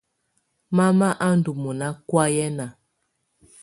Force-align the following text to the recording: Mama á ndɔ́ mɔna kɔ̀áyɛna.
Mama 0.77 1.07
á 1.25 1.27
ndɔ́ 1.37 1.55
mɔna 1.63 1.87
kɔ̀áyɛna. 2.09 2.65